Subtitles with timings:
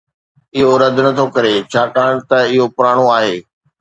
[0.57, 3.35] اهو رد نٿو ڪري ڇاڪاڻ ته اهو پراڻو آهي